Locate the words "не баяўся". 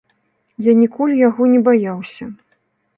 1.55-2.23